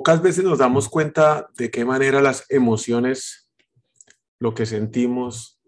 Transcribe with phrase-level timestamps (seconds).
[0.00, 3.50] Pocas veces nos damos cuenta de qué manera las emociones,
[4.38, 5.60] lo que sentimos,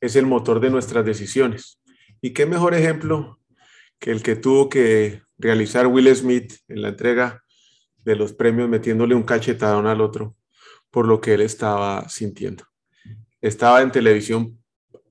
[0.00, 1.80] es el motor de nuestras decisiones.
[2.20, 3.38] Y qué mejor ejemplo
[4.00, 7.44] que el que tuvo que realizar Will Smith en la entrega
[7.98, 10.34] de los premios metiéndole un cachetadón al otro
[10.90, 12.64] por lo que él estaba sintiendo.
[13.40, 14.58] Estaba en televisión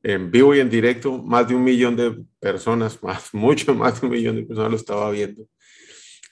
[0.03, 4.07] en vivo y en directo, más de un millón de personas, más, mucho más de
[4.07, 5.47] un millón de personas lo estaba viendo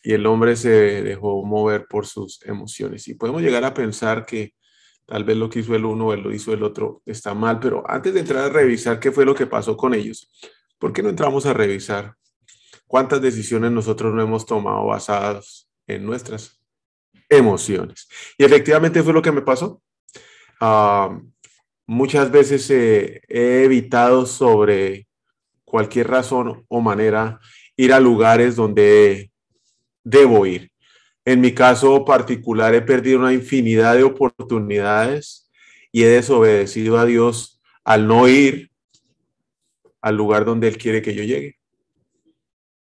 [0.04, 3.08] y el hombre se dejó mover por sus emociones.
[3.08, 4.54] Y podemos llegar a pensar que
[5.06, 7.84] tal vez lo que hizo el uno o lo hizo el otro está mal, pero
[7.90, 10.30] antes de entrar a revisar qué fue lo que pasó con ellos,
[10.78, 12.16] ¿por qué no entramos a revisar
[12.86, 16.60] cuántas decisiones nosotros no hemos tomado basadas en nuestras
[17.30, 18.10] emociones?
[18.38, 19.82] Y efectivamente fue lo que me pasó.
[20.60, 21.18] Ah,
[21.88, 23.22] muchas veces he
[23.64, 25.08] evitado sobre
[25.64, 27.40] cualquier razón o manera
[27.78, 29.33] ir a lugares donde
[30.04, 30.72] debo ir.
[31.26, 35.50] En mi caso particular he perdido una infinidad de oportunidades
[35.92, 38.72] y he desobedecido a Dios al no ir
[40.02, 41.58] al lugar donde Él quiere que yo llegue.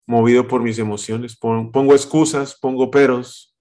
[0.06, 3.56] Movido por mis emociones, pongo excusas, pongo peros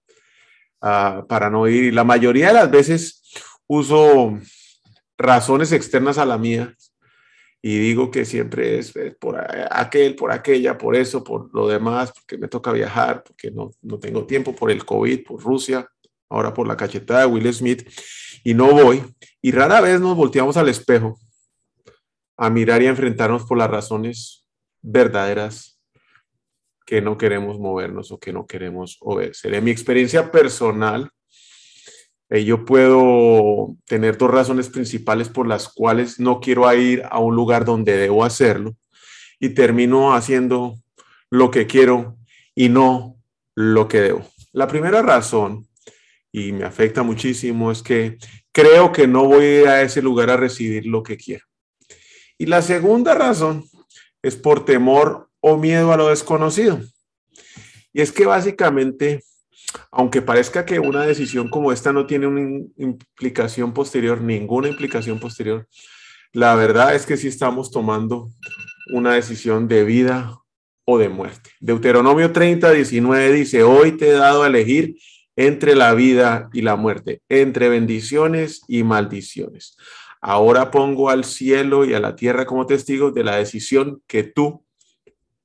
[0.80, 1.94] ah, para no ir.
[1.94, 3.22] La mayoría de las veces
[3.66, 4.38] uso
[5.16, 6.74] razones externas a la mía
[7.62, 9.36] y digo que siempre es, por
[9.70, 13.98] aquel, por aquella, por eso, por lo demás, porque me toca viajar, porque no, no
[13.98, 15.88] tengo tiempo, por el COVID, por Rusia,
[16.28, 17.88] ahora por la cachetada de Will Smith,
[18.44, 19.02] y no voy.
[19.42, 21.18] Y rara vez nos volteamos al espejo
[22.36, 24.46] a mirar y a enfrentarnos por las razones
[24.82, 25.80] verdaderas
[26.86, 29.54] que no queremos movernos o que no queremos obedecer.
[29.54, 31.10] En mi experiencia personal,
[32.28, 37.36] eh, yo puedo tener dos razones principales por las cuales no quiero ir a un
[37.36, 38.74] lugar donde debo hacerlo
[39.38, 40.76] y termino haciendo
[41.30, 42.16] lo que quiero
[42.54, 43.16] y no
[43.54, 44.26] lo que debo.
[44.52, 45.68] La primera razón,
[46.32, 48.18] y me afecta muchísimo, es que
[48.52, 51.44] creo que no voy a ir a ese lugar a recibir lo que quiero.
[52.38, 53.64] Y la segunda razón
[54.22, 56.80] es por temor o miedo a lo desconocido.
[57.92, 59.22] Y es que básicamente
[59.90, 65.66] aunque parezca que una decisión como esta no tiene una implicación posterior, ninguna implicación posterior,
[66.32, 68.28] la verdad es que sí estamos tomando
[68.92, 70.38] una decisión de vida
[70.84, 71.50] o de muerte.
[71.60, 74.96] Deuteronomio 30, 19 dice, hoy te he dado a elegir
[75.34, 79.76] entre la vida y la muerte, entre bendiciones y maldiciones.
[80.20, 84.64] Ahora pongo al cielo y a la tierra como testigos de la decisión que tú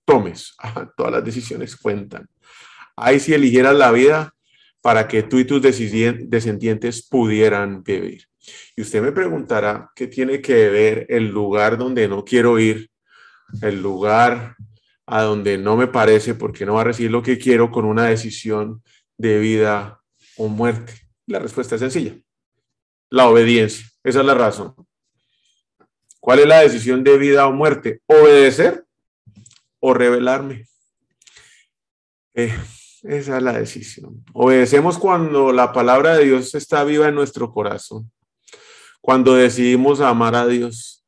[0.05, 0.55] tomes.
[0.97, 2.27] Todas las decisiones cuentan.
[2.95, 4.33] Ahí si eligieras la vida
[4.81, 8.25] para que tú y tus descendientes pudieran vivir.
[8.75, 12.89] Y usted me preguntará, ¿qué tiene que ver el lugar donde no quiero ir,
[13.61, 14.55] el lugar
[15.05, 18.05] a donde no me parece porque no va a recibir lo que quiero con una
[18.05, 18.83] decisión
[19.17, 20.01] de vida
[20.37, 20.93] o muerte?
[21.27, 22.15] La respuesta es sencilla.
[23.09, 23.85] La obediencia.
[24.03, 24.73] Esa es la razón.
[26.19, 28.01] ¿Cuál es la decisión de vida o muerte?
[28.05, 28.85] ¿Obedecer
[29.79, 30.65] o rebelarme?
[32.33, 32.55] Eh,
[33.03, 34.23] esa es la decisión.
[34.33, 38.11] Obedecemos cuando la palabra de Dios está viva en nuestro corazón.
[39.01, 41.03] Cuando decidimos amar a Dios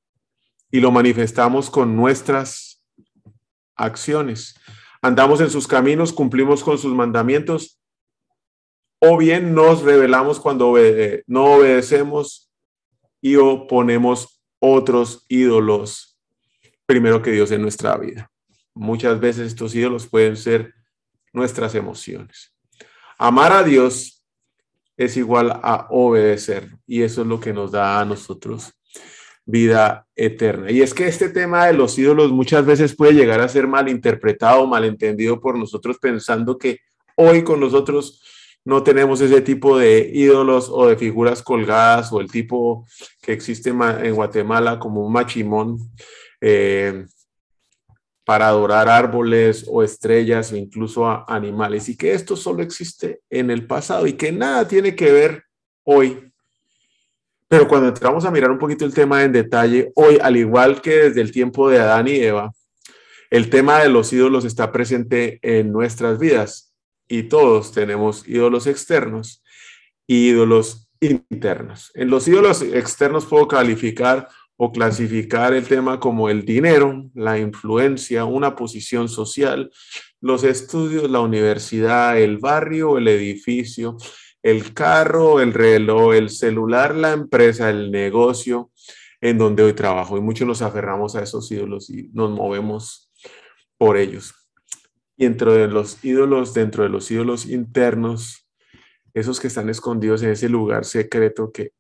[0.72, 2.84] y lo manifestamos con nuestras
[3.76, 4.56] acciones.
[5.02, 7.80] Andamos en sus caminos, cumplimos con sus mandamientos.
[9.00, 10.74] O bien nos rebelamos cuando
[11.28, 12.52] no obedecemos
[13.22, 16.18] y oponemos otros ídolos
[16.86, 18.32] primero que Dios en nuestra vida.
[18.74, 20.74] Muchas veces estos ídolos pueden ser
[21.34, 22.54] nuestras emociones.
[23.18, 24.24] Amar a Dios
[24.96, 28.74] es igual a obedecer y eso es lo que nos da a nosotros
[29.46, 30.72] vida eterna.
[30.72, 34.66] Y es que este tema de los ídolos muchas veces puede llegar a ser malinterpretado,
[34.68, 36.80] malentendido por nosotros pensando que
[37.16, 38.22] hoy con nosotros
[38.66, 42.88] no tenemos ese tipo de ídolos o de figuras colgadas o el tipo
[43.22, 45.78] que existe en Guatemala como un machimón.
[46.40, 47.06] Eh,
[48.26, 53.68] para adorar árboles o estrellas o incluso animales y que esto solo existe en el
[53.68, 55.44] pasado y que nada tiene que ver
[55.84, 56.32] hoy.
[57.48, 61.10] Pero cuando entramos a mirar un poquito el tema en detalle, hoy, al igual que
[61.10, 62.52] desde el tiempo de Adán y Eva,
[63.34, 66.72] El tema de los ídolos está presente en nuestras vidas
[67.08, 69.44] y todos tenemos ídolos externos
[70.06, 71.90] y ídolos internos.
[71.96, 78.26] En los ídolos externos puedo calificar o clasificar el tema como el dinero, la influencia,
[78.26, 79.72] una posición social,
[80.22, 83.98] los estudios, la universidad, el barrio, el edificio,
[84.42, 88.72] el carro, el reloj, el celular, la empresa, el negocio
[89.22, 90.18] en donde hoy trabajo.
[90.18, 93.12] Y muchos nos aferramos a esos ídolos y nos movemos
[93.78, 94.34] por ellos.
[95.16, 98.48] Y dentro de los ídolos, dentro de los ídolos internos,
[99.14, 101.72] esos que están escondidos en ese lugar secreto que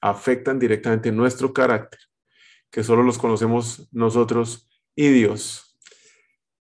[0.00, 2.00] afectan directamente nuestro carácter,
[2.70, 5.78] que solo los conocemos nosotros y Dios,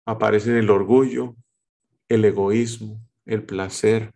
[0.06, 1.36] aparecen el orgullo,
[2.10, 4.14] el egoísmo, el placer,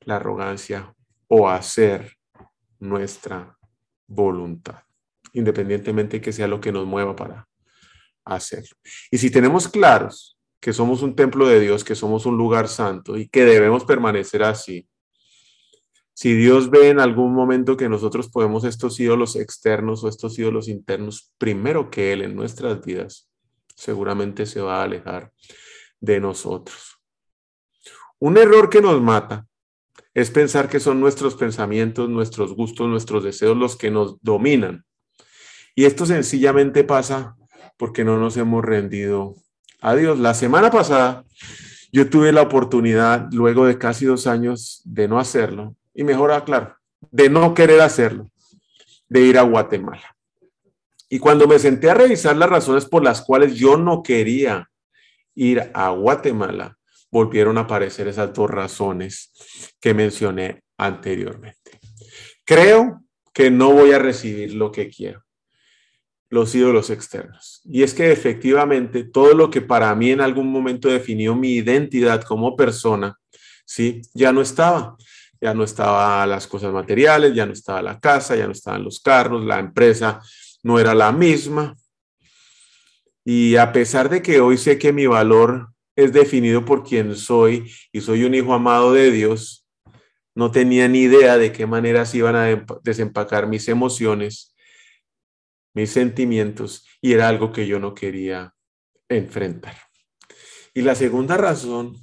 [0.00, 0.94] la arrogancia
[1.28, 2.16] o hacer
[2.78, 3.56] nuestra
[4.06, 4.82] voluntad,
[5.32, 7.48] independientemente que sea lo que nos mueva para
[8.24, 8.76] hacerlo.
[9.10, 13.16] Y si tenemos claros que somos un templo de Dios, que somos un lugar santo
[13.16, 14.86] y que debemos permanecer así,
[16.14, 20.68] si Dios ve en algún momento que nosotros podemos estos ídolos externos o estos ídolos
[20.68, 23.30] internos primero que Él en nuestras vidas,
[23.74, 25.32] seguramente se va a alejar
[26.00, 26.98] de nosotros.
[28.18, 29.46] Un error que nos mata
[30.14, 34.84] es pensar que son nuestros pensamientos, nuestros gustos, nuestros deseos los que nos dominan.
[35.74, 37.36] Y esto sencillamente pasa
[37.78, 39.34] porque no nos hemos rendido
[39.80, 40.18] a Dios.
[40.18, 41.24] La semana pasada
[41.90, 46.76] yo tuve la oportunidad, luego de casi dos años de no hacerlo, y mejor aclaro,
[47.10, 48.30] de no querer hacerlo,
[49.08, 50.16] de ir a Guatemala.
[51.08, 54.70] Y cuando me senté a revisar las razones por las cuales yo no quería
[55.34, 56.78] ir a Guatemala,
[57.10, 59.30] volvieron a aparecer esas dos razones
[59.78, 61.78] que mencioné anteriormente.
[62.44, 63.02] Creo
[63.32, 65.22] que no voy a recibir lo que quiero,
[66.30, 67.60] los ídolos externos.
[67.64, 72.22] Y es que efectivamente todo lo que para mí en algún momento definió mi identidad
[72.22, 73.18] como persona,
[73.66, 74.96] sí, ya no estaba.
[75.42, 79.00] Ya no estaban las cosas materiales, ya no estaba la casa, ya no estaban los
[79.00, 80.22] carros, la empresa
[80.62, 81.74] no era la misma.
[83.24, 87.70] Y a pesar de que hoy sé que mi valor es definido por quien soy
[87.90, 89.66] y soy un hijo amado de Dios,
[90.34, 94.54] no tenía ni idea de qué manera se iban a desempacar mis emociones,
[95.74, 98.54] mis sentimientos, y era algo que yo no quería
[99.08, 99.76] enfrentar.
[100.72, 101.96] Y la segunda razón,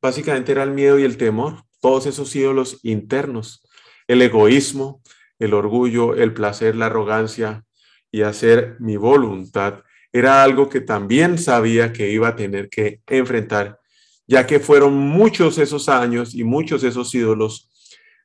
[0.00, 3.66] básicamente era el miedo y el temor, todos esos ídolos internos,
[4.06, 5.02] el egoísmo,
[5.38, 7.64] el orgullo, el placer, la arrogancia
[8.10, 9.82] y hacer mi voluntad
[10.12, 13.78] era algo que también sabía que iba a tener que enfrentar,
[14.26, 17.70] ya que fueron muchos esos años y muchos esos ídolos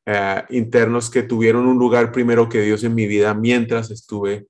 [0.05, 4.47] eh, internos que tuvieron un lugar primero que Dios en mi vida mientras estuve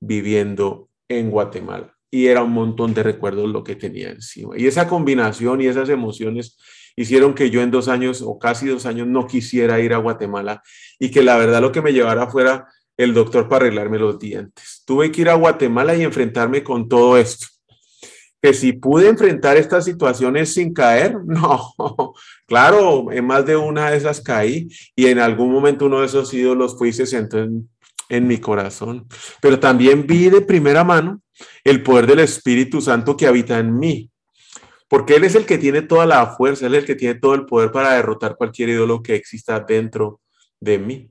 [0.00, 1.92] viviendo en Guatemala.
[2.10, 4.56] Y era un montón de recuerdos lo que tenía encima.
[4.56, 6.56] Y esa combinación y esas emociones
[6.96, 10.62] hicieron que yo en dos años o casi dos años no quisiera ir a Guatemala
[10.98, 12.66] y que la verdad lo que me llevara fuera
[12.96, 14.82] el doctor para arreglarme los dientes.
[14.86, 17.46] Tuve que ir a Guatemala y enfrentarme con todo esto.
[18.40, 21.74] Que si pude enfrentar estas situaciones sin caer, no,
[22.46, 26.32] claro, en más de una de esas caí y en algún momento uno de esos
[26.32, 27.68] ídolos fue y se sentó en,
[28.08, 29.06] en mi corazón.
[29.40, 31.20] Pero también vi de primera mano
[31.64, 34.10] el poder del Espíritu Santo que habita en mí.
[34.88, 37.34] Porque Él es el que tiene toda la fuerza, Él es el que tiene todo
[37.34, 40.20] el poder para derrotar cualquier ídolo que exista dentro
[40.60, 41.10] de mí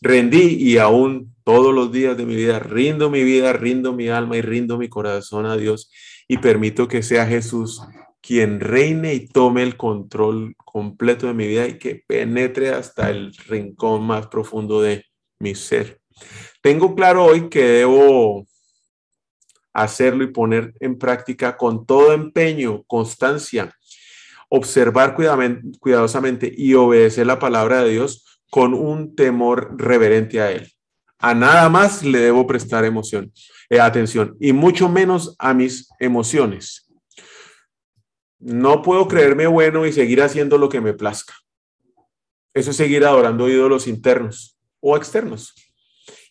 [0.00, 4.36] rendí y aún todos los días de mi vida rindo mi vida, rindo mi alma
[4.36, 5.90] y rindo mi corazón a Dios
[6.28, 7.82] y permito que sea Jesús
[8.20, 13.32] quien reine y tome el control completo de mi vida y que penetre hasta el
[13.46, 15.04] rincón más profundo de
[15.38, 16.00] mi ser.
[16.60, 18.44] Tengo claro hoy que debo
[19.82, 23.74] hacerlo y poner en práctica con todo empeño, constancia,
[24.48, 30.72] observar cuidadosamente y obedecer la palabra de Dios con un temor reverente a Él.
[31.18, 33.32] A nada más le debo prestar emoción,
[33.68, 36.88] eh, atención, y mucho menos a mis emociones.
[38.38, 41.34] No puedo creerme bueno y seguir haciendo lo que me plazca.
[42.54, 45.54] Eso es seguir adorando ídolos internos o externos.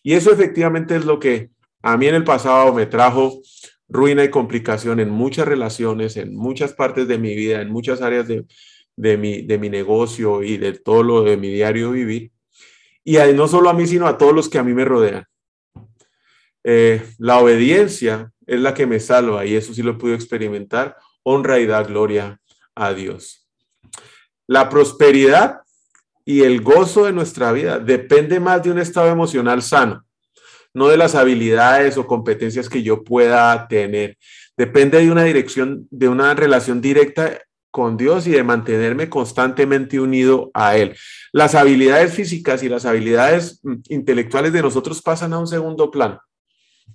[0.02, 1.50] Y eso efectivamente es lo que
[1.82, 3.40] a mí en el pasado me trajo
[3.88, 8.26] ruina y complicación en muchas relaciones, en muchas partes de mi vida, en muchas áreas
[8.28, 12.30] de, mi, de mi negocio y de todo lo de mi diario vivir.
[13.04, 15.24] Y no solo a mí, sino a todos los que a mí me rodean.
[16.64, 20.96] Eh, la obediencia es la que me salva y eso sí lo pude experimentar.
[21.22, 22.40] Honra y da gloria
[22.74, 23.48] a Dios.
[24.46, 25.60] La prosperidad
[26.24, 30.04] y el gozo de nuestra vida depende más de un estado emocional sano,
[30.74, 34.16] no de las habilidades o competencias que yo pueda tener.
[34.56, 37.38] Depende de una dirección, de una relación directa
[37.70, 40.96] con Dios y de mantenerme constantemente unido a Él.
[41.32, 46.20] Las habilidades físicas y las habilidades mm, intelectuales de nosotros pasan a un segundo plano.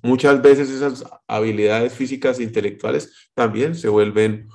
[0.01, 4.49] Muchas veces esas habilidades físicas e intelectuales también se vuelven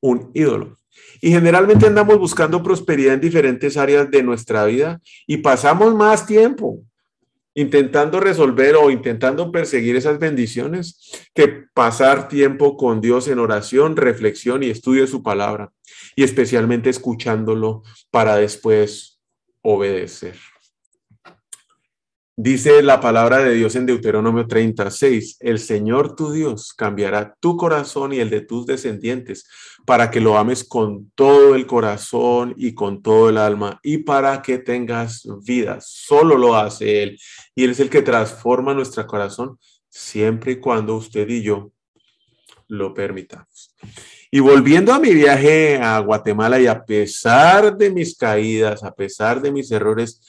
[0.00, 0.76] un ídolo.
[1.20, 6.82] Y generalmente andamos buscando prosperidad en diferentes áreas de nuestra vida y pasamos más tiempo
[7.54, 14.62] intentando resolver o intentando perseguir esas bendiciones que pasar tiempo con Dios en oración, reflexión
[14.62, 15.72] y estudio de su palabra
[16.16, 19.20] y especialmente escuchándolo para después
[19.62, 20.36] obedecer.
[22.44, 28.12] Dice la palabra de Dios en Deuteronomio 36, el Señor tu Dios cambiará tu corazón
[28.12, 29.46] y el de tus descendientes
[29.86, 34.42] para que lo ames con todo el corazón y con todo el alma y para
[34.42, 35.78] que tengas vida.
[35.80, 37.18] Solo lo hace Él
[37.54, 39.56] y Él es el que transforma nuestro corazón
[39.88, 41.70] siempre y cuando usted y yo
[42.66, 43.72] lo permitamos.
[44.32, 49.40] Y volviendo a mi viaje a Guatemala y a pesar de mis caídas, a pesar
[49.40, 50.20] de mis errores,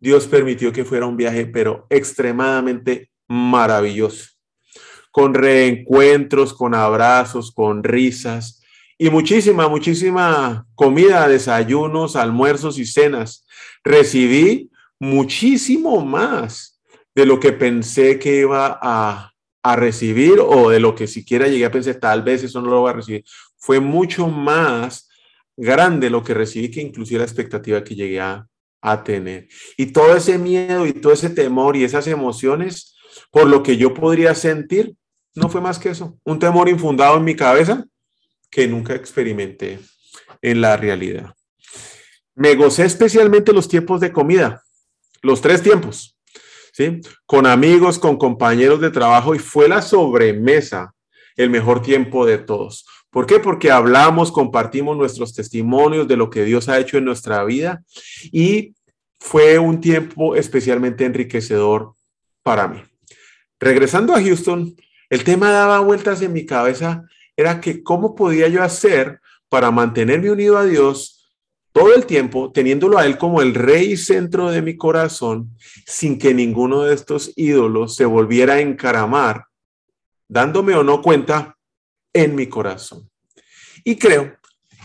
[0.00, 4.30] Dios permitió que fuera un viaje, pero extremadamente maravilloso,
[5.12, 8.60] con reencuentros, con abrazos, con risas
[8.98, 13.46] y muchísima, muchísima comida, desayunos, almuerzos y cenas.
[13.82, 16.80] Recibí muchísimo más
[17.14, 19.26] de lo que pensé que iba a,
[19.76, 22.90] recibir o de lo que siquiera llegué a pensar, tal vez eso no lo voy
[22.90, 23.24] a recibir.
[23.56, 25.08] Fue mucho más
[25.56, 28.46] grande lo que recibí que inclusive la expectativa que llegué a,
[28.80, 29.48] a tener.
[29.76, 32.96] Y todo ese miedo y todo ese temor y esas emociones,
[33.30, 34.94] por lo que yo podría sentir,
[35.34, 37.84] no fue más que eso, un temor infundado en mi cabeza
[38.50, 39.78] que nunca experimenté
[40.42, 41.34] en la realidad.
[42.34, 44.62] Me gocé especialmente los tiempos de comida,
[45.22, 46.16] los tres tiempos,
[46.72, 47.00] ¿sí?
[47.26, 50.94] Con amigos, con compañeros de trabajo y fue la sobremesa
[51.36, 52.86] el mejor tiempo de todos.
[53.10, 53.40] ¿Por qué?
[53.40, 57.82] Porque hablamos, compartimos nuestros testimonios de lo que Dios ha hecho en nuestra vida
[58.30, 58.74] y
[59.18, 61.94] fue un tiempo especialmente enriquecedor
[62.42, 62.82] para mí.
[63.58, 64.74] Regresando a Houston,
[65.10, 67.04] el tema daba vueltas en mi cabeza,
[67.36, 71.28] era que cómo podía yo hacer para mantenerme unido a Dios
[71.72, 76.18] todo el tiempo, teniéndolo a Él como el rey y centro de mi corazón, sin
[76.18, 79.46] que ninguno de estos ídolos se volviera a encaramar,
[80.28, 81.56] dándome o no cuenta
[82.12, 83.08] en mi corazón.
[83.84, 84.36] Y creo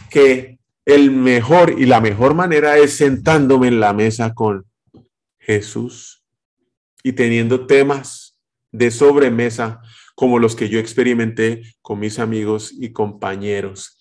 [0.10, 4.65] que el mejor y la mejor manera es sentándome en la mesa con
[5.39, 6.24] Jesús
[7.03, 8.39] y teniendo temas
[8.72, 9.82] de sobremesa
[10.15, 14.00] como los que yo experimenté con mis amigos y compañeros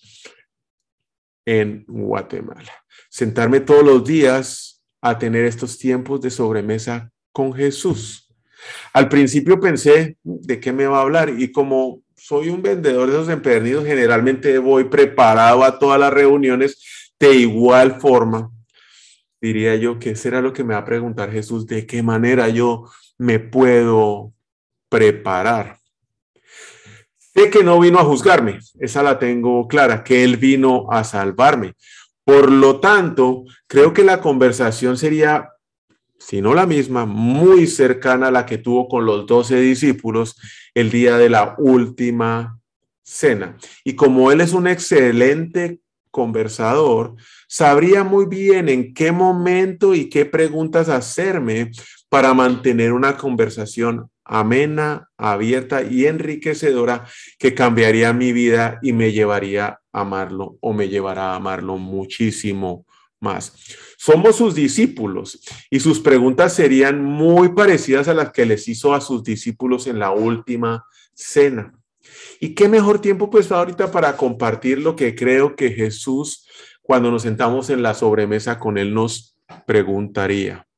[1.44, 2.72] en Guatemala.
[3.10, 8.32] Sentarme todos los días a tener estos tiempos de sobremesa con Jesús.
[8.92, 11.28] Al principio pensé, ¿de qué me va a hablar?
[11.36, 17.12] Y como soy un vendedor de esos empedernidos, generalmente voy preparado a todas las reuniones
[17.20, 18.50] de igual forma.
[19.42, 22.86] Diría yo que será lo que me va a preguntar Jesús, de qué manera yo
[23.18, 24.32] me puedo
[24.88, 25.76] preparar.
[27.18, 31.74] Sé que no vino a juzgarme, esa la tengo clara, que Él vino a salvarme.
[32.24, 35.50] Por lo tanto, creo que la conversación sería
[36.18, 40.36] sino la misma, muy cercana a la que tuvo con los doce discípulos
[40.74, 42.60] el día de la última
[43.02, 43.56] cena.
[43.84, 47.16] Y como él es un excelente conversador,
[47.48, 51.70] sabría muy bien en qué momento y qué preguntas hacerme
[52.08, 57.04] para mantener una conversación amena, abierta y enriquecedora
[57.38, 62.86] que cambiaría mi vida y me llevaría a amarlo o me llevará a amarlo muchísimo
[63.20, 63.54] más.
[64.04, 69.00] Somos sus discípulos y sus preguntas serían muy parecidas a las que les hizo a
[69.00, 70.84] sus discípulos en la última
[71.14, 71.72] cena.
[72.38, 76.46] ¿Y qué mejor tiempo pues ahorita para compartir lo que creo que Jesús
[76.82, 80.68] cuando nos sentamos en la sobremesa con él nos preguntaría?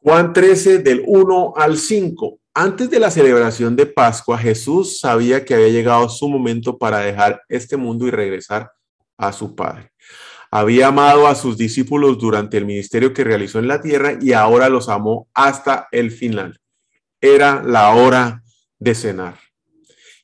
[0.00, 2.38] Juan 13 del 1 al 5.
[2.54, 7.42] Antes de la celebración de Pascua, Jesús sabía que había llegado su momento para dejar
[7.48, 8.70] este mundo y regresar
[9.16, 9.90] a su Padre.
[10.50, 14.68] Había amado a sus discípulos durante el ministerio que realizó en la tierra y ahora
[14.68, 16.58] los amó hasta el final.
[17.20, 18.42] Era la hora
[18.78, 19.38] de cenar.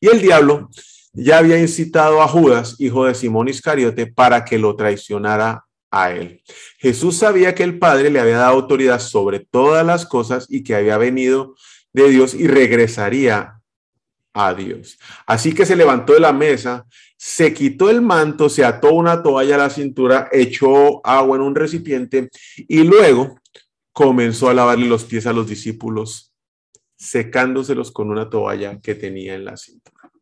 [0.00, 0.70] Y el diablo
[1.12, 6.42] ya había incitado a Judas, hijo de Simón Iscariote, para que lo traicionara a él.
[6.78, 10.74] Jesús sabía que el Padre le había dado autoridad sobre todas las cosas y que
[10.74, 11.54] había venido
[11.92, 13.60] de Dios y regresaría
[14.34, 14.98] a Dios.
[15.26, 16.84] Así que se levantó de la mesa,
[17.26, 21.54] se quitó el manto, se ató una toalla a la cintura, echó agua en un
[21.54, 22.28] recipiente
[22.68, 23.40] y luego
[23.92, 26.34] comenzó a lavarle los pies a los discípulos,
[26.98, 30.12] secándoselos con una toalla que tenía en la cintura.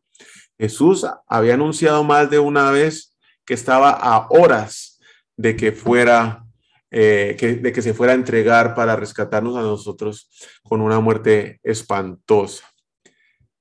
[0.57, 5.01] Jesús había anunciado más de una vez que estaba a horas
[5.35, 6.45] de que fuera,
[6.89, 10.29] eh, de que se fuera a entregar para rescatarnos a nosotros
[10.63, 12.72] con una muerte espantosa.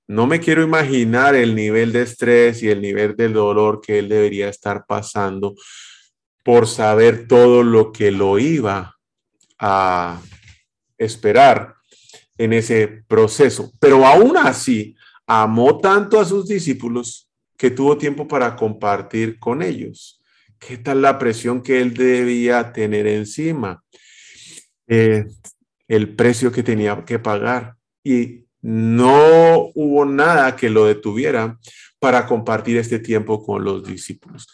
[0.09, 4.09] No me quiero imaginar el nivel de estrés y el nivel del dolor que él
[4.09, 5.55] debería estar pasando
[6.45, 8.97] por saber todo lo que lo iba
[9.59, 10.21] a
[10.99, 11.77] esperar
[12.37, 13.73] en ese proceso.
[13.79, 20.21] Pero aún así, amó tanto a sus discípulos que tuvo tiempo para compartir con ellos.
[20.59, 23.83] ¿Qué tal la presión que él debía tener encima?
[24.89, 25.27] Eh,
[25.89, 27.77] el precio que tenía que pagar.
[28.05, 31.59] Y no hubo nada que lo detuviera
[31.99, 34.49] para compartir este tiempo con los discípulos.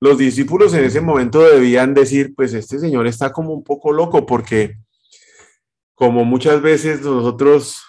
[0.00, 4.26] Los discípulos en ese momento debían decir, pues este señor está como un poco loco
[4.26, 4.76] porque
[5.94, 7.82] como muchas veces nosotros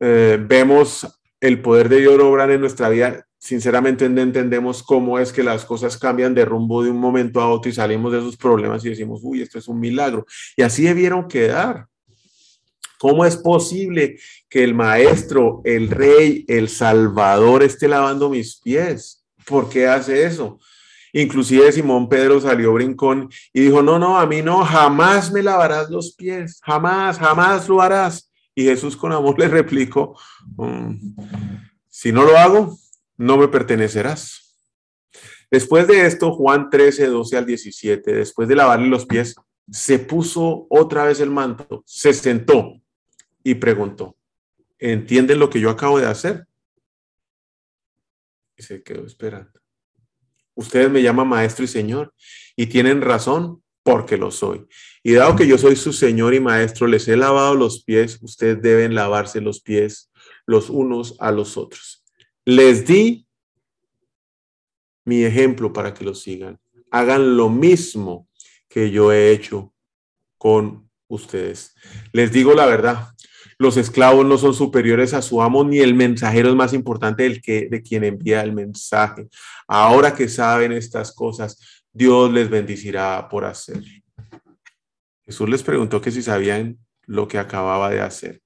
[0.00, 1.06] eh, vemos
[1.40, 5.64] el poder de Dios obrar en nuestra vida, sinceramente no entendemos cómo es que las
[5.64, 8.90] cosas cambian de rumbo de un momento a otro y salimos de esos problemas y
[8.90, 10.24] decimos, uy, esto es un milagro.
[10.56, 11.88] Y así debieron quedar.
[13.02, 19.24] ¿Cómo es posible que el maestro, el rey, el salvador esté lavando mis pies?
[19.44, 20.60] ¿Por qué hace eso?
[21.12, 25.90] Inclusive Simón Pedro salió brincón y dijo, no, no, a mí no, jamás me lavarás
[25.90, 28.30] los pies, jamás, jamás lo harás.
[28.54, 30.16] Y Jesús con amor le replicó,
[30.56, 30.94] mm,
[31.88, 32.78] si no lo hago,
[33.16, 34.54] no me pertenecerás.
[35.50, 39.34] Después de esto, Juan 13, 12 al 17, después de lavarle los pies,
[39.72, 42.81] se puso otra vez el manto, se sentó
[43.44, 44.16] y preguntó,
[44.78, 46.46] ¿entienden lo que yo acabo de hacer?
[48.56, 49.60] Y se quedó esperando.
[50.54, 52.14] Ustedes me llaman maestro y señor
[52.56, 54.66] y tienen razón porque lo soy.
[55.02, 58.62] Y dado que yo soy su señor y maestro, les he lavado los pies, ustedes
[58.62, 60.10] deben lavarse los pies
[60.46, 62.04] los unos a los otros.
[62.44, 63.26] Les di
[65.04, 66.58] mi ejemplo para que lo sigan.
[66.90, 68.28] Hagan lo mismo
[68.68, 69.74] que yo he hecho
[70.38, 71.74] con ustedes.
[72.12, 73.08] Les digo la verdad,
[73.58, 77.40] los esclavos no son superiores a su amo, ni el mensajero es más importante del
[77.40, 79.28] que, de quien envía el mensaje.
[79.66, 81.58] Ahora que saben estas cosas,
[81.92, 83.82] Dios les bendecirá por hacer.
[85.24, 88.42] Jesús les preguntó que si sabían lo que acababa de hacer.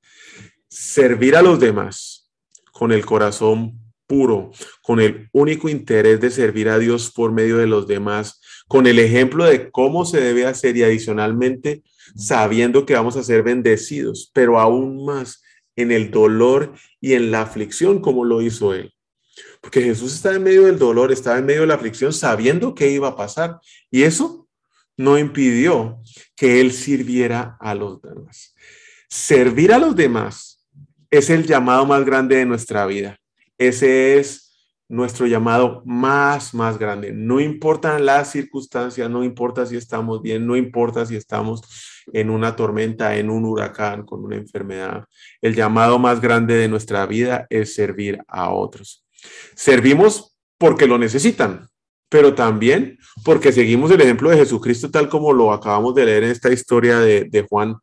[0.69, 2.31] Servir a los demás
[2.73, 4.51] con el corazón puro,
[4.83, 8.99] con el único interés de servir a Dios por medio de los demás, con el
[8.99, 11.83] ejemplo de cómo se debe hacer y adicionalmente
[12.15, 15.43] sabiendo que vamos a ser bendecidos, pero aún más
[15.77, 18.93] en el dolor y en la aflicción como lo hizo él.
[19.61, 22.91] Porque Jesús estaba en medio del dolor, estaba en medio de la aflicción sabiendo qué
[22.91, 23.61] iba a pasar.
[23.91, 24.49] Y eso
[24.97, 26.01] no impidió
[26.35, 28.55] que él sirviera a los demás.
[29.09, 30.67] Servir a los demás
[31.11, 33.19] es el llamado más grande de nuestra vida.
[33.59, 34.46] Ese es
[34.89, 37.13] nuestro llamado más, más grande.
[37.13, 41.63] No importan las circunstancias, no importa si estamos bien, no importa si estamos
[42.13, 45.05] en una tormenta, en un huracán, con una enfermedad.
[45.41, 49.05] El llamado más grande de nuestra vida es servir a otros.
[49.55, 51.69] Servimos porque lo necesitan,
[52.09, 56.31] pero también porque seguimos el ejemplo de Jesucristo tal como lo acabamos de leer en
[56.31, 57.77] esta historia de, de Juan.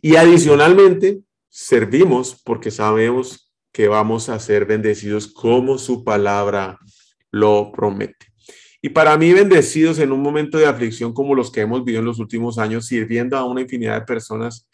[0.00, 6.78] Y adicionalmente, servimos porque sabemos que vamos a ser bendecidos como su palabra
[7.30, 8.26] lo promete.
[8.80, 12.06] Y para mí, bendecidos en un momento de aflicción como los que hemos vivido en
[12.06, 14.68] los últimos años, sirviendo a una infinidad de personas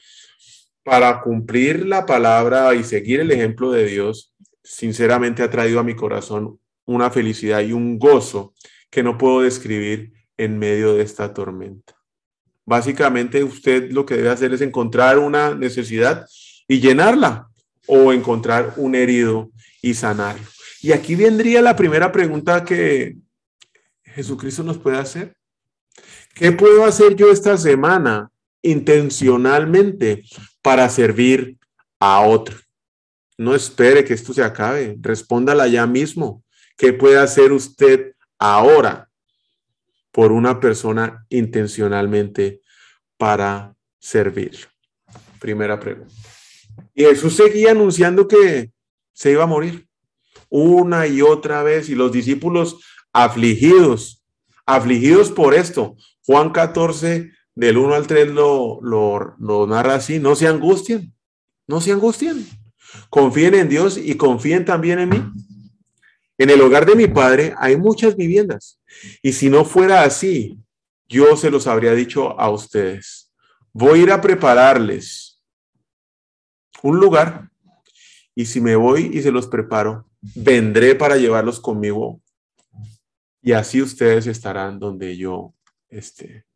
[0.83, 5.97] para cumplir la palabra y seguir el ejemplo de Dios, sinceramente ha traído a mi
[5.97, 8.55] corazón una felicidad y un gozo
[8.91, 11.95] que no puedo describir en medio de esta tormenta.
[12.67, 16.27] Básicamente, usted lo que debe hacer es encontrar una necesidad
[16.69, 17.49] y llenarla
[17.87, 19.51] o encontrar un herido
[19.83, 20.47] y sanarlo.
[20.81, 23.17] Y aquí vendría la primera pregunta que
[24.05, 25.35] Jesucristo nos puede hacer.
[26.35, 28.31] ¿Qué puedo hacer yo esta semana
[28.63, 30.25] intencionalmente
[30.63, 31.59] para servir
[32.01, 32.59] a otro?
[33.37, 36.45] No espere que esto se acabe, respóndala ya mismo.
[36.77, 39.09] ¿Qué puede hacer usted ahora
[40.13, 42.61] por una persona intencionalmente
[43.17, 44.69] para servir?
[45.41, 46.15] Primera pregunta.
[46.95, 48.71] Y Jesús seguía anunciando que
[49.13, 49.87] se iba a morir
[50.49, 52.79] una y otra vez y los discípulos
[53.13, 54.23] afligidos,
[54.67, 55.97] afligidos por esto.
[56.27, 61.13] Juan 14, del 1 al 3 lo, lo, narra así, no se angustien,
[61.67, 62.47] no se angustien,
[63.11, 65.25] confíen en Dios y confíen también en mí.
[66.39, 68.81] En el hogar de mi padre hay muchas viviendas
[69.23, 70.59] y si no fuera así,
[71.09, 73.25] yo se los habría dicho a ustedes
[73.75, 75.24] voy a ir a prepararles
[76.83, 77.51] un lugar
[78.35, 82.21] y si me voy y se los preparo, vendré para llevarlos conmigo
[83.45, 85.55] y así ustedes estarán donde yo
[85.89, 86.47] esté.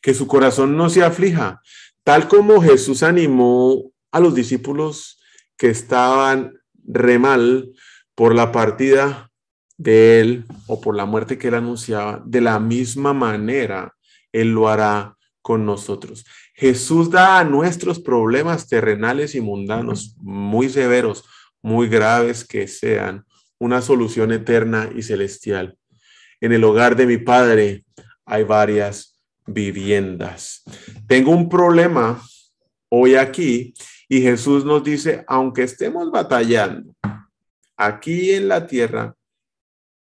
[0.00, 1.60] Que su corazón no se aflija,
[2.02, 5.20] tal como Jesús animó a los discípulos
[5.58, 6.54] que estaban
[6.86, 7.72] re mal
[8.14, 9.30] por la partida
[9.76, 13.94] de él o por la muerte que él anunciaba, de la misma manera
[14.32, 16.24] él lo hará con nosotros.
[16.54, 21.24] Jesús da a nuestros problemas terrenales y mundanos muy severos,
[21.60, 23.24] muy graves que sean,
[23.58, 25.76] una solución eterna y celestial.
[26.40, 27.84] En el hogar de mi Padre
[28.24, 30.62] hay varias viviendas.
[31.08, 32.22] Tengo un problema
[32.88, 33.74] hoy aquí
[34.08, 36.94] y Jesús nos dice, aunque estemos batallando
[37.76, 39.16] aquí en la tierra,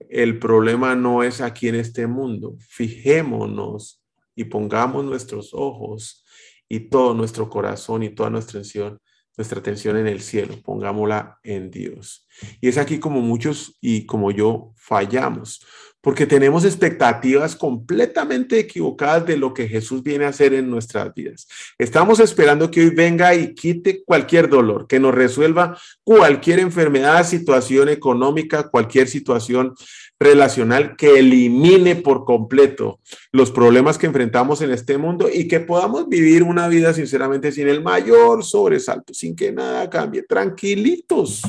[0.08, 2.56] el problema no es aquí en este mundo.
[2.58, 4.02] Fijémonos
[4.34, 6.24] y pongamos nuestros ojos
[6.68, 8.98] y todo nuestro corazón y toda nuestra atención,
[9.36, 12.26] nuestra atención en el cielo, pongámosla en Dios.
[12.60, 15.64] Y es aquí como muchos y como yo fallamos,
[16.00, 21.48] porque tenemos expectativas completamente equivocadas de lo que Jesús viene a hacer en nuestras vidas.
[21.76, 27.88] Estamos esperando que hoy venga y quite cualquier dolor, que nos resuelva cualquier enfermedad, situación
[27.88, 29.74] económica, cualquier situación
[30.20, 33.00] relacional que elimine por completo
[33.32, 37.68] los problemas que enfrentamos en este mundo y que podamos vivir una vida sinceramente sin
[37.68, 41.42] el mayor sobresalto, sin que nada cambie, tranquilitos,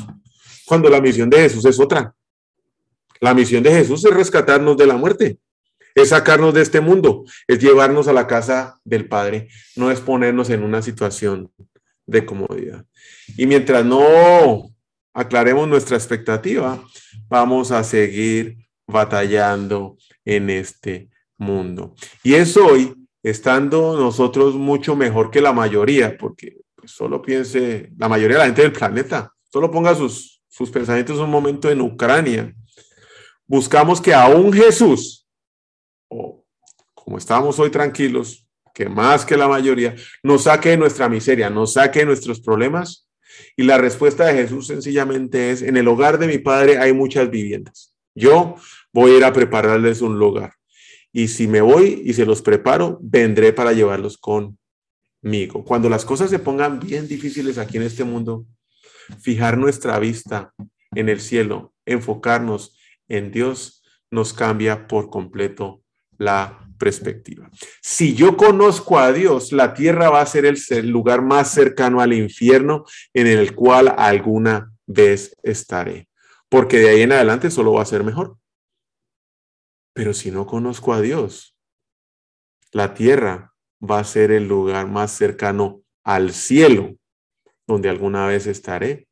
[0.65, 2.13] cuando la misión de Jesús es otra.
[3.19, 5.39] La misión de Jesús es rescatarnos de la muerte,
[5.95, 10.49] es sacarnos de este mundo, es llevarnos a la casa del Padre, no es ponernos
[10.49, 11.51] en una situación
[12.05, 12.85] de comodidad.
[13.37, 14.69] Y mientras no
[15.13, 16.83] aclaremos nuestra expectativa,
[17.27, 21.95] vamos a seguir batallando en este mundo.
[22.23, 28.09] Y es hoy, estando nosotros mucho mejor que la mayoría, porque pues, solo piense, la
[28.09, 32.53] mayoría de la gente del planeta, solo ponga sus, sus pensamientos un momento en Ucrania.
[33.49, 35.27] Buscamos que aún Jesús,
[36.07, 36.45] o
[36.93, 41.73] como estamos hoy tranquilos, que más que la mayoría, nos saque de nuestra miseria, nos
[41.73, 43.09] saque de nuestros problemas
[43.57, 47.31] y la respuesta de Jesús sencillamente es, en el hogar de mi Padre hay muchas
[47.31, 47.95] viviendas.
[48.13, 48.55] Yo
[48.93, 50.53] voy a ir a prepararles un lugar.
[51.11, 55.65] Y si me voy y se los preparo, vendré para llevarlos conmigo.
[55.65, 58.45] Cuando las cosas se pongan bien difíciles aquí en este mundo,
[59.19, 60.53] fijar nuestra vista
[60.93, 62.75] en el cielo, enfocarnos
[63.09, 65.83] en Dios, nos cambia por completo
[66.17, 67.49] la perspectiva.
[67.81, 72.13] Si yo conozco a Dios, la tierra va a ser el lugar más cercano al
[72.13, 76.07] infierno en el cual alguna vez estaré,
[76.47, 78.37] porque de ahí en adelante solo va a ser mejor.
[79.93, 81.55] Pero si no conozco a Dios,
[82.71, 86.95] la tierra va a ser el lugar más cercano al cielo
[87.67, 89.07] donde alguna vez estaré,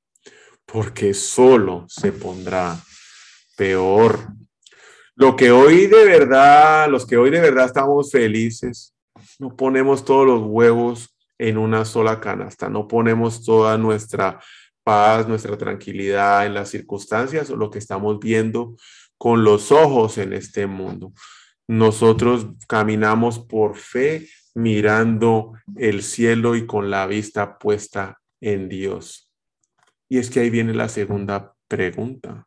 [0.65, 2.81] porque solo se pondrá
[3.57, 4.29] peor.
[5.15, 8.95] Lo que hoy de verdad, los que hoy de verdad estamos felices,
[9.39, 14.39] no ponemos todos los huevos en una sola canasta, no ponemos toda nuestra
[14.83, 18.75] paz, nuestra tranquilidad en las circunstancias o lo que estamos viendo
[19.17, 21.11] con los ojos en este mundo.
[21.67, 29.31] Nosotros caminamos por fe mirando el cielo y con la vista puesta en Dios.
[30.09, 32.46] Y es que ahí viene la segunda pregunta.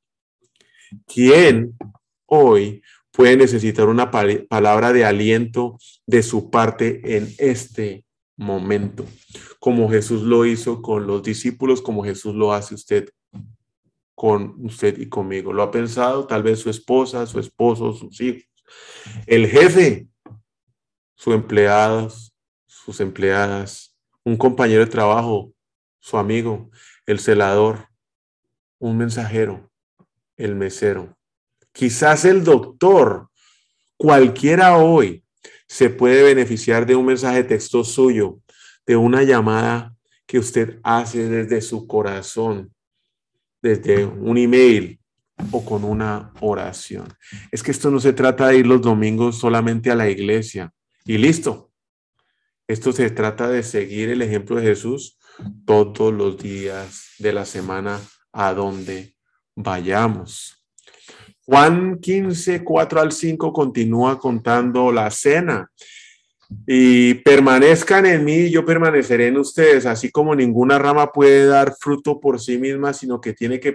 [1.07, 1.77] ¿Quién
[2.27, 8.05] hoy puede necesitar una palabra de aliento de su parte en este
[8.37, 9.05] momento,
[9.59, 13.11] como Jesús lo hizo con los discípulos, como Jesús lo hace usted
[14.15, 15.53] con usted y conmigo.
[15.53, 16.27] ¿Lo ha pensado?
[16.27, 18.45] Tal vez su esposa, su esposo, sus hijos.
[19.27, 20.09] El jefe,
[21.15, 22.35] sus empleados,
[22.67, 25.53] sus empleadas, un compañero de trabajo,
[26.01, 26.71] su amigo,
[27.07, 27.89] el celador,
[28.79, 29.70] un mensajero,
[30.41, 31.17] el mesero,
[31.73, 33.29] Quizás el doctor,
[33.97, 35.25] cualquiera hoy,
[35.69, 38.41] se puede beneficiar de un mensaje texto suyo,
[38.87, 39.95] de una llamada
[40.27, 42.75] que usted hace desde su corazón,
[43.63, 45.01] desde un email
[45.53, 47.07] o con una oración.
[47.53, 50.73] Es que esto no se trata de ir los domingos solamente a la iglesia
[51.05, 51.71] y listo.
[52.67, 55.19] Esto se trata de seguir el ejemplo de Jesús
[55.65, 58.01] todos los días de la semana
[58.33, 59.15] a donde
[59.63, 60.57] vayamos.
[61.45, 65.69] Juan 15, 4 al 5 continúa contando la cena.
[66.67, 72.19] Y permanezcan en mí, yo permaneceré en ustedes, así como ninguna rama puede dar fruto
[72.19, 73.73] por sí misma, sino que tiene que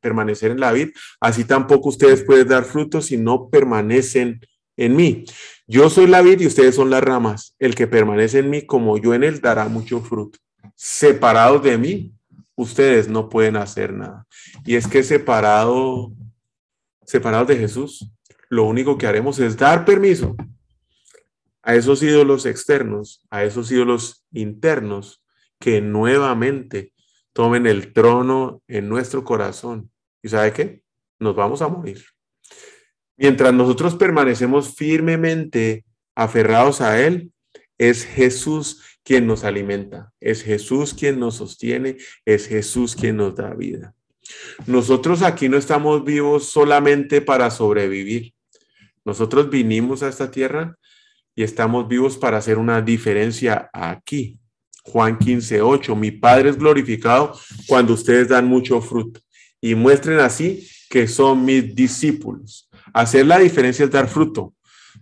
[0.00, 0.90] permanecer en la vid,
[1.20, 4.40] así tampoco ustedes pueden dar fruto si no permanecen
[4.76, 5.24] en mí.
[5.66, 7.54] Yo soy la vid y ustedes son las ramas.
[7.58, 10.38] El que permanece en mí, como yo en él, dará mucho fruto.
[10.74, 12.12] Separados de mí,
[12.56, 14.26] ustedes no pueden hacer nada.
[14.64, 16.12] Y es que separado,
[17.04, 18.10] separados de Jesús,
[18.48, 20.36] lo único que haremos es dar permiso
[21.62, 25.24] a esos ídolos externos, a esos ídolos internos,
[25.58, 26.92] que nuevamente
[27.32, 29.90] tomen el trono en nuestro corazón.
[30.22, 30.82] ¿Y sabe qué?
[31.18, 32.04] Nos vamos a morir.
[33.16, 35.84] Mientras nosotros permanecemos firmemente
[36.14, 37.32] aferrados a Él,
[37.78, 43.54] es Jesús quien nos alimenta, es Jesús quien nos sostiene, es Jesús quien nos da
[43.54, 43.94] vida.
[44.66, 48.34] Nosotros aquí no estamos vivos solamente para sobrevivir.
[49.04, 50.76] Nosotros vinimos a esta tierra
[51.34, 54.38] y estamos vivos para hacer una diferencia aquí.
[54.84, 59.20] Juan 15, 8, mi Padre es glorificado cuando ustedes dan mucho fruto
[59.60, 62.68] y muestren así que son mis discípulos.
[62.92, 64.54] Hacer la diferencia es dar fruto.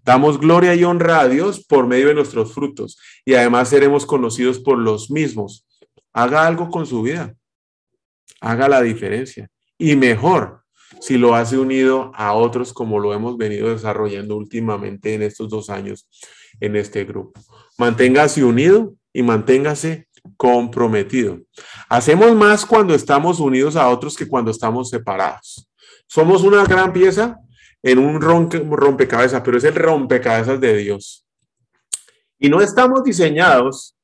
[0.05, 4.59] Damos gloria y honra a Dios por medio de nuestros frutos y además seremos conocidos
[4.59, 5.67] por los mismos.
[6.13, 7.35] Haga algo con su vida.
[8.41, 9.49] Haga la diferencia.
[9.79, 10.63] Y mejor
[11.01, 15.71] si lo hace unido a otros como lo hemos venido desarrollando últimamente en estos dos
[15.71, 16.09] años
[16.61, 17.41] en este grupo.
[17.79, 21.39] Manténgase unido y manténgase comprometido.
[21.89, 25.69] Hacemos más cuando estamos unidos a otros que cuando estamos separados.
[26.07, 27.39] Somos una gran pieza
[27.83, 31.27] en un rompecabezas, pero es el rompecabezas de Dios.
[32.39, 33.97] Y no estamos diseñados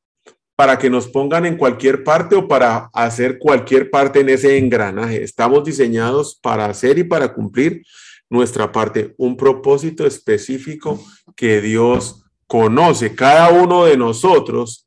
[0.54, 5.22] para que nos pongan en cualquier parte o para hacer cualquier parte en ese engranaje.
[5.22, 7.82] Estamos diseñados para hacer y para cumplir
[8.30, 10.98] nuestra parte, un propósito específico
[11.36, 13.14] que Dios conoce.
[13.14, 14.86] Cada uno de nosotros,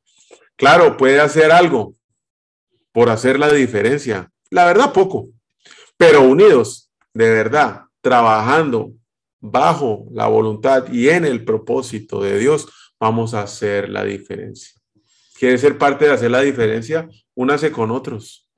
[0.55, 1.93] claro, puede hacer algo
[2.91, 4.31] por hacer la diferencia.
[4.49, 5.29] La verdad, poco,
[5.97, 8.93] pero unidos, de verdad, trabajando
[9.39, 12.67] bajo la voluntad y en el propósito de Dios,
[12.99, 14.79] vamos a hacer la diferencia.
[15.37, 17.07] ¿Quiere ser parte de hacer la diferencia?
[17.33, 18.49] Únase con otros.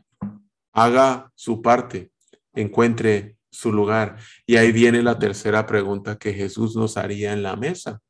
[0.73, 2.11] Haga su parte.
[2.53, 4.17] Encuentre su lugar.
[4.47, 8.01] Y ahí viene la tercera pregunta que Jesús nos haría en la mesa.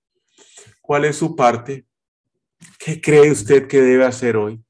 [0.80, 1.86] ¿Cuál es su parte?
[2.80, 4.64] ¿Qué cree usted que debe hacer hoy?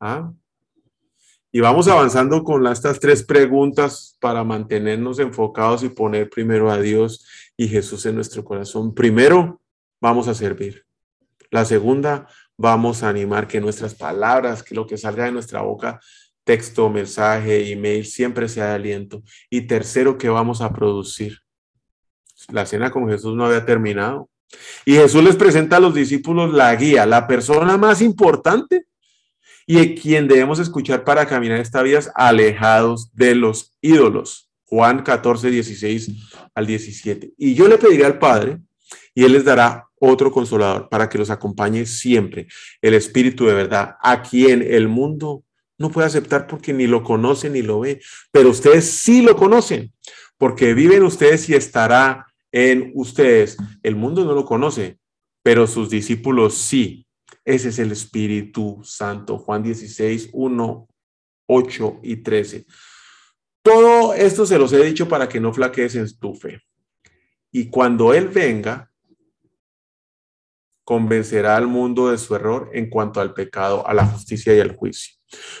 [0.00, 0.32] ¿Ah?
[1.54, 7.26] Y vamos avanzando con estas tres preguntas para mantenernos enfocados y poner primero a Dios
[7.58, 8.94] y Jesús en nuestro corazón.
[8.94, 9.60] Primero,
[10.00, 10.86] vamos a servir.
[11.50, 16.00] La segunda, vamos a animar que nuestras palabras, que lo que salga de nuestra boca,
[16.42, 19.22] texto, mensaje, email, siempre sea de aliento.
[19.50, 21.40] Y tercero, que vamos a producir.
[22.48, 24.30] La cena con Jesús no había terminado.
[24.86, 28.86] Y Jesús les presenta a los discípulos la guía, la persona más importante
[29.74, 34.50] y quien debemos escuchar para caminar esta vida alejados de los ídolos.
[34.64, 36.10] Juan 14, 16
[36.54, 37.32] al 17.
[37.38, 38.58] Y yo le pediré al Padre
[39.14, 42.48] y Él les dará otro consolador para que los acompañe siempre,
[42.82, 45.42] el Espíritu de verdad, a quien el mundo
[45.78, 49.90] no puede aceptar porque ni lo conoce ni lo ve, pero ustedes sí lo conocen,
[50.36, 53.56] porque viven ustedes y estará en ustedes.
[53.82, 54.98] El mundo no lo conoce,
[55.42, 57.06] pero sus discípulos sí.
[57.44, 59.38] Ese es el Espíritu Santo.
[59.38, 60.88] Juan 16, 1,
[61.46, 62.66] 8 y 13.
[63.62, 66.62] Todo esto se los he dicho para que no flaquees en tu fe.
[67.50, 68.90] Y cuando Él venga,
[70.84, 74.74] convencerá al mundo de su error en cuanto al pecado, a la justicia y al
[74.74, 75.14] juicio.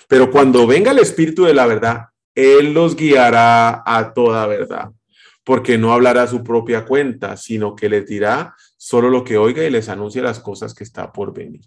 [0.08, 4.90] Pero cuando venga el Espíritu de la verdad, Él los guiará a toda verdad,
[5.44, 9.62] porque no hablará a su propia cuenta, sino que les dirá solo lo que oiga
[9.62, 11.60] y les anuncia las cosas que está por venir.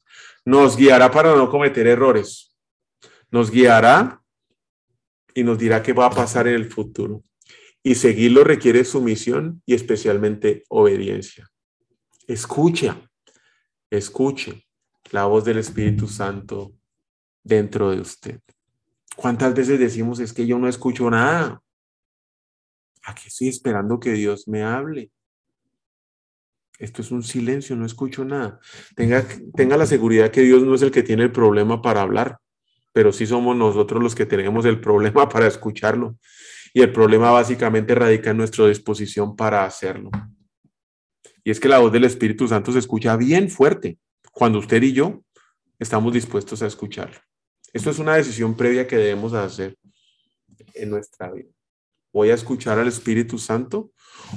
[0.43, 2.53] Nos guiará para no cometer errores.
[3.31, 4.21] Nos guiará
[5.33, 7.23] y nos dirá qué va a pasar en el futuro.
[7.81, 11.47] Y seguirlo requiere sumisión y especialmente obediencia.
[12.27, 13.09] Escucha,
[13.89, 14.67] escuche
[15.11, 16.73] la voz del Espíritu Santo
[17.41, 18.41] dentro de usted.
[19.15, 21.61] ¿Cuántas veces decimos es que yo no escucho nada?
[23.03, 25.11] Aquí estoy esperando que Dios me hable.
[26.79, 28.59] Esto es un silencio, no escucho nada.
[28.95, 32.37] Tenga, tenga la seguridad que Dios no es el que tiene el problema para hablar,
[32.91, 36.17] pero sí somos nosotros los que tenemos el problema para escucharlo.
[36.73, 40.11] Y el problema básicamente radica en nuestra disposición para hacerlo.
[41.43, 43.97] Y es que la voz del Espíritu Santo se escucha bien fuerte
[44.33, 45.23] cuando usted y yo
[45.79, 47.17] estamos dispuestos a escucharlo.
[47.71, 49.77] Esto es una decisión previa que debemos hacer
[50.73, 51.49] en nuestra vida.
[52.11, 53.91] ¿Voy a escuchar al Espíritu Santo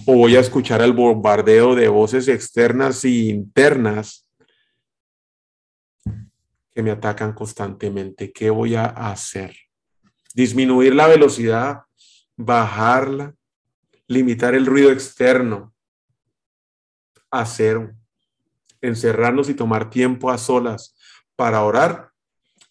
[0.07, 4.29] o voy a escuchar el bombardeo de voces externas e internas
[6.73, 8.33] que me atacan constantemente?
[8.33, 9.55] ¿Qué voy a hacer?
[10.35, 11.83] Disminuir la velocidad,
[12.37, 13.35] bajarla,
[14.07, 15.75] limitar el ruido externo,
[17.31, 17.95] hacer,
[18.81, 20.97] encerrarnos y tomar tiempo a solas
[21.37, 22.11] para orar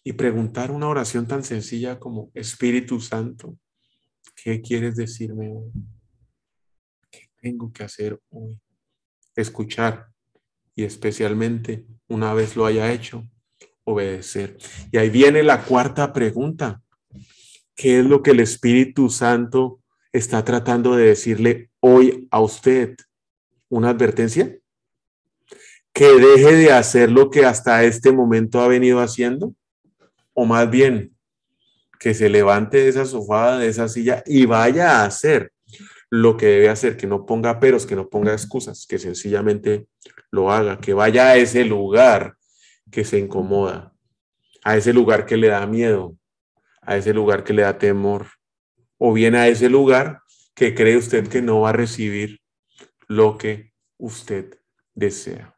[0.02, 3.56] y preguntar una oración tan sencilla como Espíritu Santo,
[4.34, 5.70] ¿qué quieres decirme hoy?
[7.40, 8.58] ¿Qué tengo que hacer hoy?
[9.36, 10.08] Escuchar
[10.74, 13.24] y especialmente una vez lo haya hecho,
[13.84, 14.56] obedecer.
[14.90, 16.82] Y ahí viene la cuarta pregunta.
[17.74, 19.80] ¿Qué es lo que el Espíritu Santo
[20.12, 22.96] está tratando de decirle hoy a usted?
[23.68, 24.56] ¿Una advertencia?
[25.92, 29.54] ¿Que deje de hacer lo que hasta este momento ha venido haciendo?
[30.32, 31.14] O más bien,
[31.98, 35.52] que se levante de esa sofá, de esa silla y vaya a hacer
[36.10, 39.86] lo que debe hacer, que no ponga peros, que no ponga excusas, que sencillamente
[40.30, 42.36] lo haga, que vaya a ese lugar
[42.90, 43.94] que se incomoda,
[44.64, 46.16] a ese lugar que le da miedo,
[46.80, 48.28] a ese lugar que le da temor,
[48.96, 50.20] o bien a ese lugar
[50.54, 52.40] que cree usted que no va a recibir
[53.06, 54.58] lo que usted
[54.94, 55.54] desea.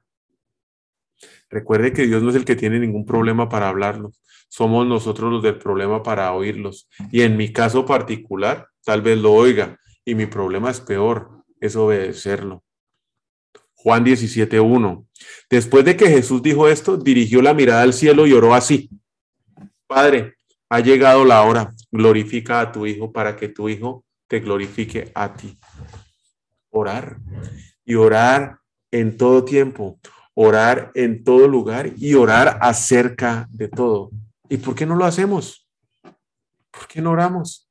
[1.49, 5.43] Recuerde que Dios no es el que tiene ningún problema para hablarnos, somos nosotros los
[5.43, 6.89] del problema para oírlos.
[7.13, 11.77] Y en mi caso particular, tal vez lo oiga, y mi problema es peor, es
[11.77, 12.65] obedecerlo.
[13.75, 15.07] Juan 17.1.
[15.49, 18.91] Después de que Jesús dijo esto, dirigió la mirada al cielo y oró así.
[19.87, 20.35] Padre,
[20.69, 25.35] ha llegado la hora, glorifica a tu Hijo para que tu Hijo te glorifique a
[25.35, 25.59] ti.
[26.71, 27.19] Orar
[27.85, 28.59] y orar
[28.91, 29.99] en todo tiempo,
[30.35, 34.11] orar en todo lugar y orar acerca de todo.
[34.49, 35.67] ¿Y por qué no lo hacemos?
[36.71, 37.70] ¿Por qué no oramos?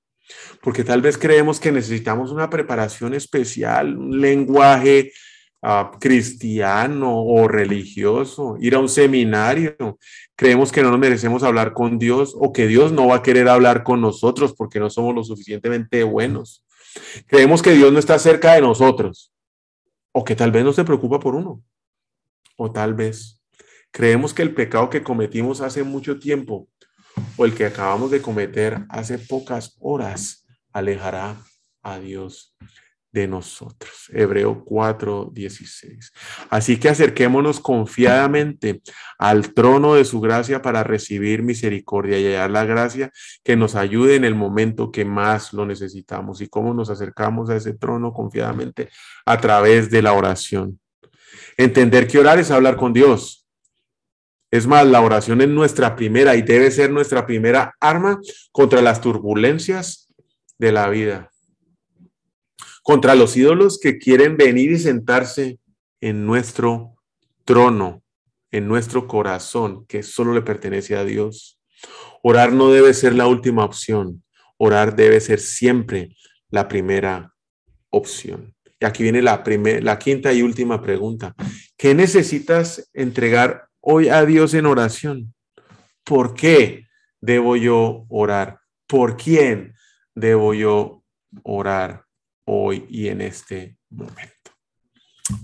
[0.62, 5.12] Porque tal vez creemos que necesitamos una preparación especial, un lenguaje
[5.62, 9.76] uh, cristiano o religioso, ir a un seminario.
[10.36, 13.48] Creemos que no nos merecemos hablar con Dios o que Dios no va a querer
[13.48, 16.64] hablar con nosotros porque no somos lo suficientemente buenos.
[17.28, 19.32] Creemos que Dios no está cerca de nosotros
[20.12, 21.62] o que tal vez no se preocupa por uno.
[22.58, 23.42] O tal vez
[23.92, 26.68] creemos que el pecado que cometimos hace mucho tiempo
[27.38, 31.38] o el que acabamos de cometer hace pocas horas alejará
[31.84, 32.56] a Dios
[33.12, 34.10] de nosotros.
[34.14, 36.14] Hebreo 4, 16.
[36.50, 38.82] Así que acerquémonos confiadamente
[39.18, 43.12] al trono de su gracia para recibir misericordia y hallar la gracia
[43.44, 46.42] que nos ayude en el momento que más lo necesitamos.
[46.42, 48.90] ¿Y cómo nos acercamos a ese trono confiadamente?
[49.26, 50.80] A través de la oración.
[51.58, 53.49] Entender que orar es hablar con Dios.
[54.52, 58.20] Es más, la oración es nuestra primera y debe ser nuestra primera arma
[58.52, 60.14] contra las turbulencias
[60.58, 61.32] de la vida
[62.90, 65.60] contra los ídolos que quieren venir y sentarse
[66.02, 66.96] en nuestro
[67.46, 68.02] trono,
[68.50, 71.62] en nuestro corazón, que solo le pertenece a Dios.
[72.24, 74.24] Orar no debe ser la última opción,
[74.58, 76.16] orar debe ser siempre
[76.50, 77.36] la primera
[77.92, 78.56] opción.
[78.80, 79.44] Y aquí viene la,
[79.84, 81.36] la quinta y última pregunta.
[81.78, 85.34] ¿Qué necesitas entregar hoy a Dios en oración?
[86.04, 86.88] ¿Por qué
[87.22, 88.60] debo yo orar?
[88.88, 89.74] ¿Por quién
[90.16, 91.04] debo yo
[91.44, 92.06] orar?
[92.50, 94.52] hoy y en este momento.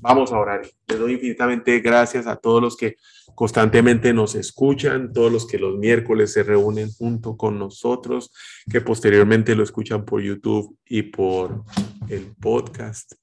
[0.02, 0.68] Vamos a orar.
[0.88, 2.96] Le doy infinitamente gracias a todos los que
[3.36, 8.34] constantemente nos escuchan, todos los que los miércoles se reúnen junto con nosotros,
[8.72, 11.64] que posteriormente lo escuchan por YouTube y por
[12.10, 13.14] el podcast.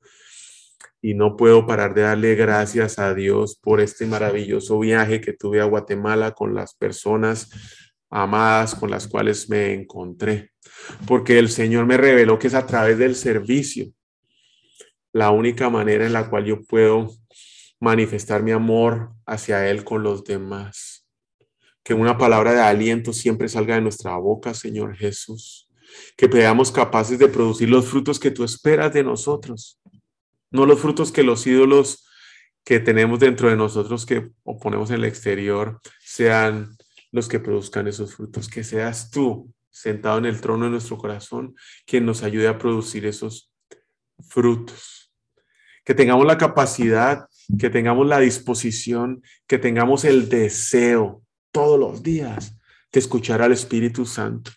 [1.01, 5.61] Y no puedo parar de darle gracias a Dios por este maravilloso viaje que tuve
[5.61, 7.51] a Guatemala con las personas
[8.13, 10.53] amadas con las cuales me encontré,
[11.07, 13.91] porque el Señor me reveló que es a través del servicio
[15.13, 17.11] la única manera en la cual yo puedo
[17.81, 21.07] manifestar mi amor hacia Él con los demás.
[21.83, 25.69] Que una palabra de aliento siempre salga de nuestra boca, Señor Jesús.
[26.17, 29.82] Que seamos capaces de producir los frutos que tú esperas de nosotros.
[30.53, 32.07] No los frutos que los ídolos
[32.65, 36.77] que tenemos dentro de nosotros que oponemos en el exterior sean
[37.11, 41.57] los que produzcan esos frutos, que seas tú sentado en el trono de nuestro corazón
[41.87, 43.51] quien nos ayude a producir esos
[44.21, 45.13] frutos.
[45.85, 47.27] Que tengamos la capacidad,
[47.59, 52.57] que tengamos la disposición, que tengamos el deseo todos los días
[52.93, 54.53] de escuchar al Espíritu Santo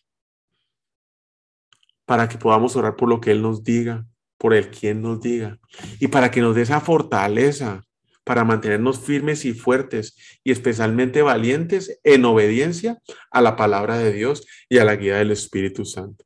[2.06, 4.06] para que podamos orar por lo que Él nos diga,
[4.38, 5.60] por el quien nos diga,
[6.00, 7.82] y para que nos dé esa fortaleza
[8.26, 12.98] para mantenernos firmes y fuertes y especialmente valientes en obediencia
[13.32, 16.26] a la palabra de Dios y a la guía del Espíritu Santo.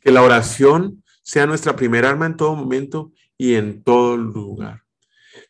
[0.00, 4.85] Que la oración sea nuestra primera arma en todo momento y en todo lugar.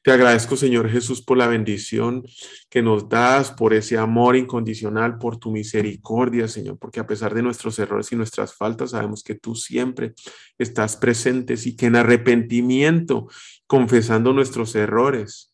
[0.06, 2.22] Te agradezco, Señor Jesús, por la bendición
[2.70, 7.42] que nos das, por ese amor incondicional, por tu misericordia, Señor, porque a pesar de
[7.42, 10.14] nuestros errores y nuestras faltas, sabemos que tú siempre
[10.58, 13.26] estás presente y que en arrepentimiento,
[13.66, 15.52] confesando nuestros errores,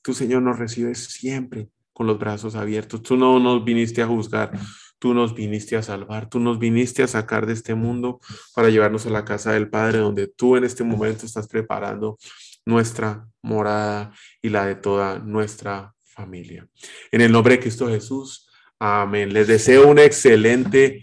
[0.00, 3.02] tú, Señor, nos recibes siempre con los brazos abiertos.
[3.02, 4.58] Tú no nos viniste a juzgar,
[4.98, 8.20] tú nos viniste a salvar, tú nos viniste a sacar de este mundo
[8.54, 12.16] para llevarnos a la casa del Padre, donde tú en este momento estás preparando
[12.64, 16.66] nuestra morada y la de toda nuestra familia.
[17.10, 18.48] En el nombre de Cristo Jesús,
[18.78, 19.32] amén.
[19.32, 21.02] Les deseo un excelente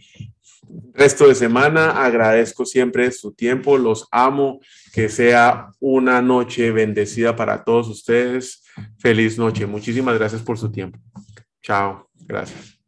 [0.94, 2.04] resto de semana.
[2.04, 4.60] Agradezco siempre su tiempo, los amo.
[4.94, 8.64] Que sea una noche bendecida para todos ustedes.
[8.98, 9.66] Feliz noche.
[9.66, 11.00] Muchísimas gracias por su tiempo.
[11.62, 12.10] Chao.
[12.26, 12.79] Gracias.